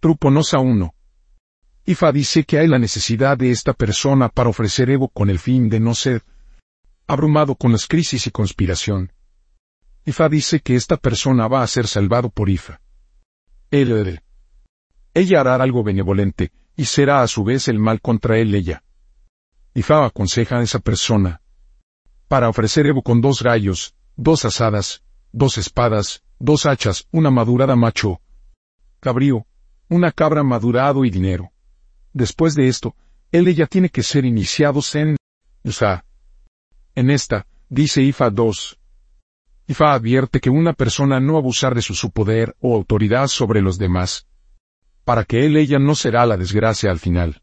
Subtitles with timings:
[0.00, 0.94] Truponosa 1.
[1.86, 5.68] Ifa dice que hay la necesidad de esta persona para ofrecer ego con el fin
[5.68, 6.22] de no ser
[7.08, 9.12] abrumado con las crisis y conspiración.
[10.04, 12.80] Ifa dice que esta persona va a ser salvado por Ifa.
[13.72, 14.20] Él,
[15.14, 18.84] ella hará algo benevolente, y será a su vez el mal contra él ella.
[19.74, 21.40] Ifa aconseja a esa persona
[22.28, 25.02] para ofrecer Evo con dos rayos, dos asadas,
[25.32, 28.20] dos espadas, dos hachas, una madurada macho,
[29.00, 29.46] cabrío,
[29.88, 31.50] una cabra madurado y dinero.
[32.12, 32.94] Después de esto,
[33.32, 35.16] él ella tiene que ser iniciados en
[35.64, 36.04] Usa.
[36.94, 38.78] En esta, dice Ifa 2.
[39.66, 43.78] Ifa advierte que una persona no abusar de su, su poder o autoridad sobre los
[43.78, 44.26] demás,
[45.04, 47.42] para que él ella no será la desgracia al final.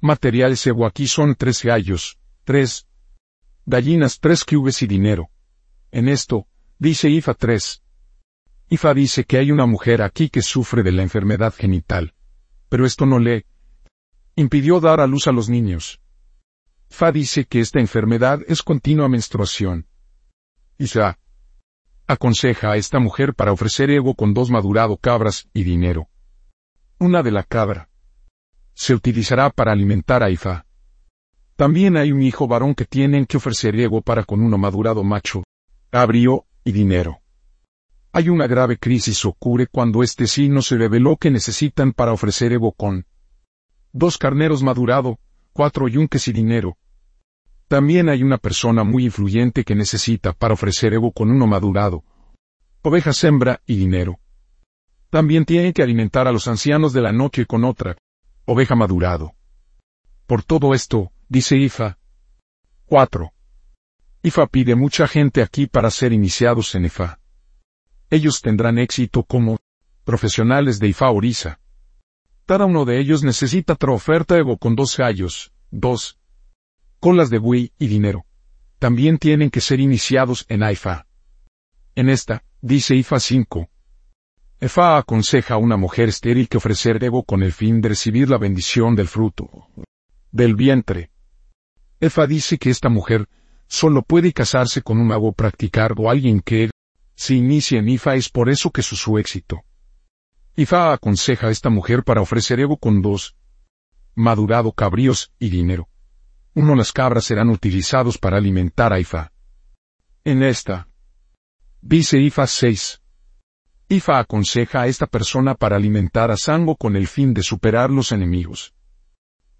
[0.00, 2.86] Materiales Evo aquí son tres gallos, tres
[3.66, 5.28] gallinas, tres cubes y dinero.
[5.90, 6.46] En esto,
[6.78, 7.82] dice Ifa 3.
[8.70, 12.14] Ifa dice que hay una mujer aquí que sufre de la enfermedad genital.
[12.68, 13.46] Pero esto no le
[14.36, 16.00] impidió dar a luz a los niños.
[16.90, 19.86] Fa dice que esta enfermedad es continua menstruación.
[20.76, 21.18] Isa
[22.06, 26.08] aconseja a esta mujer para ofrecer ego con dos madurado cabras y dinero.
[26.98, 27.88] Una de la cabra
[28.74, 30.64] se utilizará para alimentar a Ifa.
[31.56, 35.42] También hay un hijo varón que tienen que ofrecer ego para con uno madurado macho,
[35.90, 37.20] cabrío y dinero.
[38.18, 42.52] Hay una grave crisis ocurre cuando este sí no se reveló que necesitan para ofrecer
[42.52, 43.06] ego con
[43.92, 45.20] dos carneros madurado,
[45.52, 46.76] cuatro yunques y dinero.
[47.68, 52.02] También hay una persona muy influyente que necesita para ofrecer ego con uno madurado,
[52.82, 54.18] ovejas hembra y dinero.
[55.10, 57.98] También tiene que alimentar a los ancianos de la noche con otra,
[58.46, 59.36] oveja madurado.
[60.26, 61.98] Por todo esto, dice Ifa.
[62.86, 63.32] 4.
[64.24, 67.20] Ifa pide mucha gente aquí para ser iniciados en Ifa.
[68.10, 69.58] Ellos tendrán éxito como
[70.04, 71.60] profesionales de Ifa Orisa.
[72.46, 76.18] Cada uno de ellos necesita otra oferta Ego con dos gallos, dos
[77.00, 78.24] colas de buey y dinero.
[78.78, 81.06] También tienen que ser iniciados en Ifa.
[81.94, 83.68] En esta, dice Ifa 5.
[84.60, 88.38] Efa aconseja a una mujer estéril que ofrecer Ego con el fin de recibir la
[88.38, 89.68] bendición del fruto
[90.30, 91.10] del vientre.
[92.00, 93.28] Efa dice que esta mujer
[93.66, 96.70] solo puede casarse con un mago practicar o alguien que
[97.18, 99.64] se inicie en Ifa es por eso que su, su éxito.
[100.54, 103.34] Ifa aconseja a esta mujer para ofrecer Evo con dos
[104.14, 105.88] madurado cabríos y dinero.
[106.54, 109.32] Uno las cabras serán utilizados para alimentar a Ifa.
[110.22, 110.88] En esta,
[111.80, 113.02] dice Ifa 6.
[113.88, 118.12] Ifa aconseja a esta persona para alimentar a Sango con el fin de superar los
[118.12, 118.74] enemigos.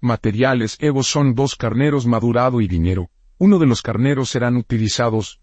[0.00, 3.08] Materiales Evo son dos carneros madurado y dinero.
[3.38, 5.40] Uno de los carneros serán utilizados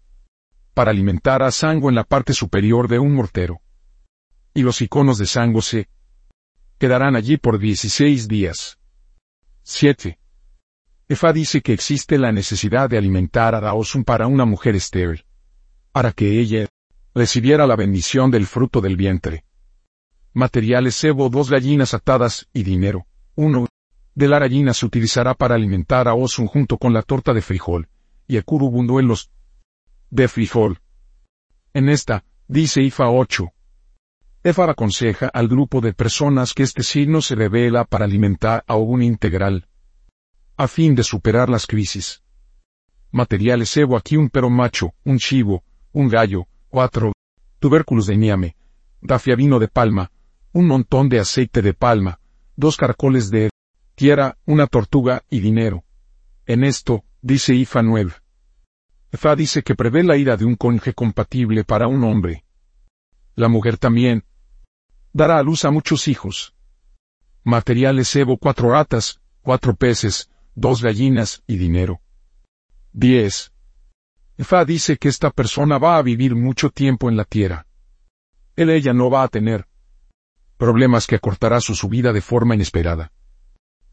[0.74, 3.60] para alimentar a Sango en la parte superior de un mortero.
[4.52, 5.88] Y los iconos de Sango se
[6.78, 8.78] quedarán allí por 16 días.
[9.62, 10.18] 7.
[11.08, 15.24] Efa dice que existe la necesidad de alimentar a Daosun para una mujer estéril,
[15.92, 16.66] para que ella
[17.14, 19.44] recibiera la bendición del fruto del vientre.
[20.32, 23.06] Materiales Evo dos gallinas atadas y dinero.
[23.36, 23.66] 1
[24.16, 27.88] de la gallina se utilizará para alimentar a Osun junto con la torta de frijol,
[28.26, 29.30] y el curubunduelos
[30.10, 30.78] de frijol.
[31.72, 33.52] En esta, dice IFA 8.
[34.44, 39.02] EFA aconseja al grupo de personas que este signo se revela para alimentar a un
[39.02, 39.66] integral,
[40.56, 42.22] a fin de superar las crisis.
[43.10, 47.12] Materiales Evo aquí un perro macho, un chivo, un gallo, cuatro,
[47.58, 48.56] tubérculos de niame,
[49.00, 50.10] dafia vino de palma,
[50.52, 52.20] un montón de aceite de palma,
[52.56, 53.50] dos caracoles de
[53.94, 55.84] tierra, una tortuga y dinero.
[56.46, 58.12] En esto, dice Ifa 9.
[59.14, 62.44] Ifa dice que prevé la ira de un conje compatible para un hombre.
[63.36, 64.24] La mujer también
[65.12, 66.52] dará a luz a muchos hijos.
[67.44, 72.00] Materiales Evo cuatro ratas, cuatro peces, dos gallinas y dinero.
[72.94, 73.52] 10.
[74.38, 77.68] Ifa dice que esta persona va a vivir mucho tiempo en la tierra.
[78.56, 79.68] Él ella no va a tener
[80.56, 83.12] problemas que acortará su subida de forma inesperada.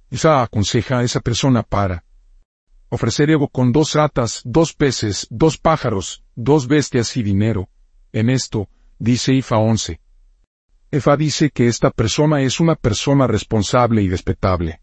[0.10, 2.06] Isa aconseja a esa persona para
[2.92, 7.70] ofrecer Evo con dos ratas, dos peces, dos pájaros, dos bestias y dinero.
[8.12, 8.68] En esto,
[9.00, 10.02] dice Ifa 11.
[10.92, 14.82] Efa dice que esta persona es una persona responsable y respetable.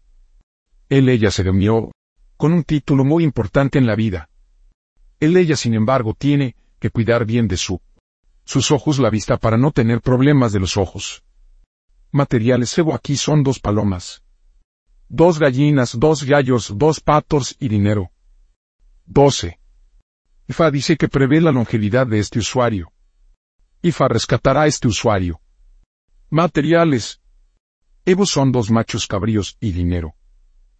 [0.89, 1.91] Él ella se reunió
[2.35, 4.27] con un título muy importante en la vida.
[5.19, 7.79] Él ella sin embargo tiene que cuidar bien de su
[8.43, 11.23] sus ojos la vista para no tener problemas de los ojos.
[12.09, 14.23] Materiales Evo aquí son dos palomas
[15.09, 18.11] dos gallinas, dos gallos, dos patos y dinero.
[19.07, 19.59] 12.
[20.47, 22.91] IFA dice que prevé la longevidad de este usuario.
[23.81, 25.41] IFA rescatará a este usuario.
[26.29, 27.19] Materiales.
[28.05, 30.13] Evo son dos machos cabríos y dinero.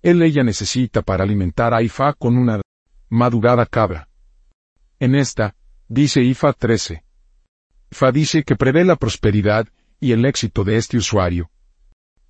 [0.02, 2.62] Él ella necesita para alimentar a Ifa con una
[3.10, 4.08] madurada cabra.
[5.00, 5.56] En esta,
[5.88, 7.04] dice Ifa 13.
[7.92, 9.68] Ifa dice que prevé la prosperidad
[10.00, 11.50] y el éxito de este usuario.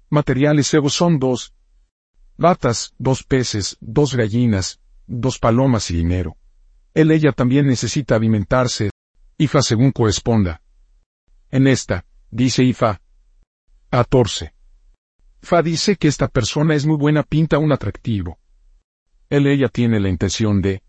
[0.09, 1.53] Materiales Evo son dos
[2.39, 6.37] ratas, dos peces, dos gallinas, dos palomas y dinero.
[6.93, 8.89] Él ella también necesita alimentarse,
[9.37, 10.61] Ifa según corresponda.
[11.51, 13.01] En esta, dice Ifa.
[13.89, 14.53] 14.
[15.41, 18.39] Fa dice que esta persona es muy buena pinta un atractivo.
[19.29, 20.81] Él ella tiene la intención de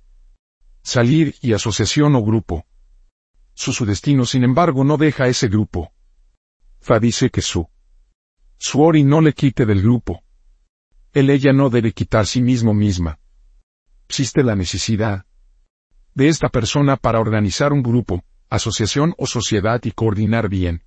[0.83, 2.65] salir y asociación o grupo.
[3.55, 5.93] Su, su destino sin embargo no deja ese grupo.
[6.81, 7.69] Fa dice que su
[8.57, 10.23] su ori no le quite del grupo.
[11.13, 13.19] Él ella no debe quitar sí mismo misma.
[14.09, 15.25] Existe la necesidad
[16.15, 20.83] de esta persona para organizar un grupo, asociación o sociedad y coordinar bien.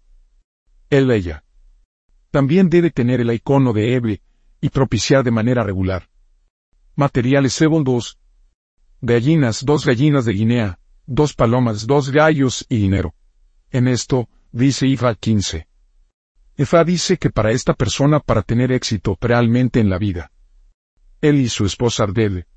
[0.89, 1.43] Él ella
[2.31, 4.21] también debe tener el icono de Eve
[4.59, 6.09] y propiciar de manera regular.
[6.95, 8.17] Materiales Ebol 2.
[9.01, 13.13] Gallinas, dos gallinas de Guinea, dos palomas, dos gallos y dinero.
[13.69, 15.67] En esto, dice IFA 15.
[16.57, 20.31] IFA dice que para esta persona para tener éxito realmente en la vida,
[21.21, 22.47] él y su esposa debe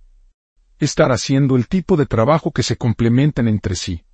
[0.79, 4.05] estar haciendo el tipo de trabajo que se complementan entre sí.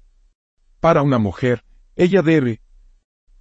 [0.79, 1.64] Para una mujer,
[1.96, 2.61] ella debe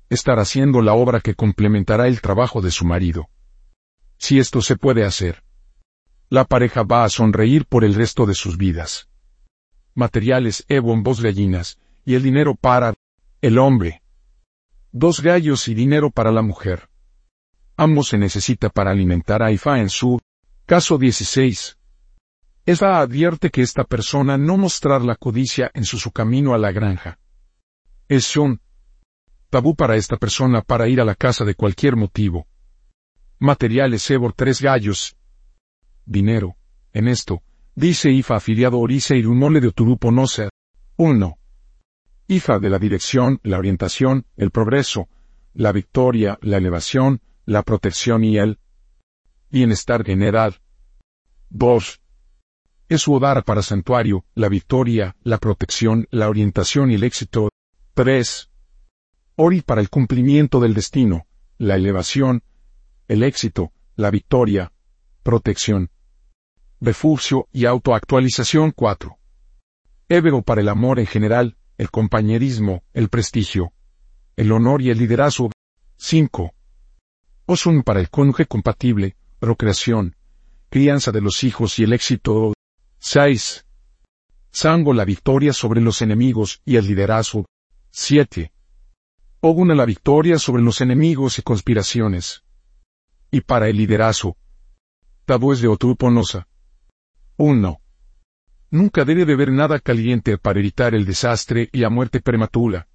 [0.10, 3.30] estar haciendo la obra que complementará el trabajo de su marido.
[4.18, 5.44] Si esto se puede hacer,
[6.30, 9.10] la pareja va a sonreír por el resto de sus vidas.
[9.94, 12.94] Materiales Evo en dos gallinas, y el dinero para
[13.42, 14.01] el hombre.
[14.94, 16.90] Dos gallos y dinero para la mujer.
[17.78, 20.20] Ambos se necesita para alimentar a Ifa en su
[20.66, 21.78] caso 16.
[22.66, 26.74] Eva advierte que esta persona no mostrar la codicia en su, su camino a la
[26.74, 27.20] granja.
[28.10, 28.60] Es un
[29.50, 32.46] tabú para esta persona para ir a la casa de cualquier motivo.
[33.40, 35.16] Materiales Ebor tres gallos.
[36.06, 36.58] Dinero.
[36.92, 37.42] En esto,
[37.76, 40.50] dice IFA afiliado Orice y Rumole de Oturupo Nosa.
[40.98, 41.38] 1.
[42.32, 45.10] IFA de la dirección, la orientación, el progreso,
[45.54, 48.58] la victoria, la elevación, la protección y el
[49.50, 50.62] bienestar general.
[51.50, 52.00] 2.
[52.88, 57.50] Es su hogar para santuario, la victoria, la protección, la orientación y el éxito.
[57.96, 58.50] 3.
[59.36, 61.28] Ori para el cumplimiento del destino,
[61.58, 62.44] la elevación,
[63.10, 64.72] el éxito, la victoria,
[65.22, 65.90] protección,
[66.80, 69.18] refugio y autoactualización 4.
[70.08, 73.74] Ébero para el amor en general, el compañerismo, el prestigio,
[74.36, 75.50] el honor y el liderazgo
[75.98, 76.54] 5.
[77.48, 80.16] Osun para el cónyuge compatible, procreación,
[80.70, 82.54] crianza de los hijos y el éxito
[83.00, 83.66] 6.
[84.52, 87.48] Sango la victoria sobre los enemigos y el liderazgo
[87.90, 88.54] 7.
[89.40, 92.44] Oguna la victoria sobre los enemigos y conspiraciones.
[93.32, 94.38] Y para el liderazgo.
[95.26, 96.48] Tabúes de Otuponosa.
[97.38, 97.81] 1.
[98.74, 102.88] Nunca debe beber nada caliente para evitar el desastre y la muerte prematura.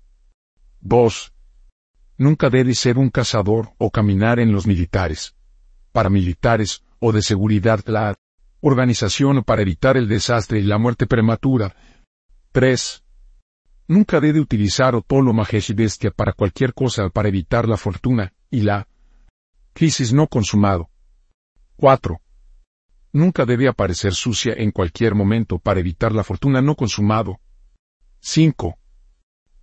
[0.81, 1.35] 2.
[2.17, 5.37] Nunca debe ser un cazador o caminar en los militares,
[5.93, 8.17] paramilitares o de seguridad la
[8.61, 11.77] organización para evitar el desastre y la muerte prematura.
[12.53, 13.05] 3.
[13.89, 18.89] Nunca debe utilizar Otolo Mahesh Bestia para cualquier cosa para evitar la fortuna y la
[19.75, 20.89] crisis no consumado.
[21.77, 22.19] 4.
[23.17, 27.41] Nunca debe aparecer sucia en cualquier momento para evitar la fortuna no consumado.
[28.21, 28.77] 5.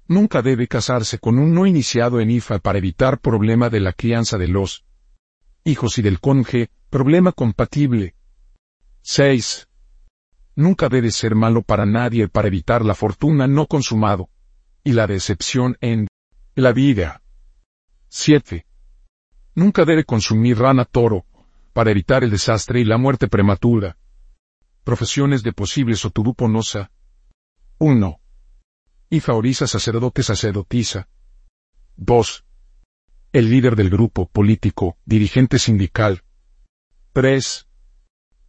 [0.08, 4.40] Nunca debe casarse con un no iniciado en IFA para evitar problema de la crianza
[4.40, 4.86] de los
[5.66, 8.16] hijos y del cónyuge, problema compatible.
[9.04, 9.68] 6.
[10.56, 14.30] Nunca debe ser malo para nadie para evitar la fortuna no consumado.
[14.84, 16.08] Y la decepción en
[16.56, 17.22] la vida.
[18.10, 18.66] 7.
[19.54, 21.28] Nunca debe consumir rana toro,
[21.74, 23.98] para evitar el desastre y la muerte prematura.
[24.84, 26.92] Profesiones de posibles oturuponosa.
[27.80, 28.20] 1.
[29.10, 31.10] Y favoriza sacerdote sacerdotisa.
[31.96, 32.46] 2.
[33.34, 36.24] El líder del grupo político, dirigente sindical.
[37.14, 37.68] 3.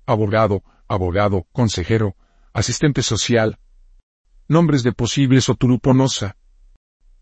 [0.07, 2.17] Abogado, abogado, consejero,
[2.53, 3.59] asistente social.
[4.49, 6.37] Nombres de posibles oturuponosa.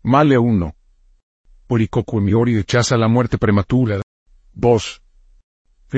[0.01, 0.75] Male 1.
[1.67, 4.01] Orikoku Miori rechaza la muerte prematura.
[4.53, 5.02] 2.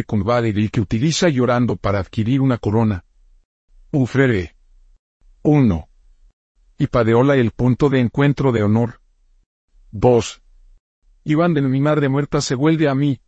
[0.01, 3.05] Y que utiliza llorando para adquirir una corona.
[3.91, 4.55] Ufrere.
[5.43, 5.87] 1.
[6.77, 8.99] Y padeola el punto de encuentro de honor.
[9.91, 10.41] 2.
[11.23, 13.21] Iván de mi madre muerta se vuelve a mí,